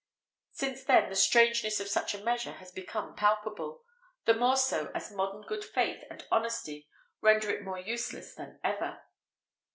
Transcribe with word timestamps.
[XVIII 0.55 0.59
35] 0.69 0.77
Since 0.79 0.87
then 0.87 1.09
the 1.11 1.15
strangeness 1.15 1.79
of 1.79 1.87
such 1.87 2.15
a 2.15 2.23
measure 2.23 2.53
has 2.53 2.71
become 2.71 3.15
palpable, 3.15 3.83
the 4.25 4.33
more 4.33 4.57
so 4.57 4.91
as 4.95 5.11
modern 5.11 5.43
good 5.43 5.63
faith 5.63 6.03
and 6.09 6.25
honesty 6.31 6.89
render 7.21 7.51
it 7.51 7.63
more 7.63 7.77
useless 7.77 8.33
than 8.33 8.59
ever. 8.63 9.03